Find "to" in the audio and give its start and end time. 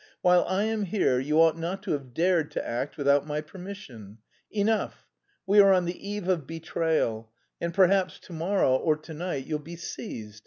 1.83-1.91, 2.53-2.67, 8.21-8.33, 8.97-9.13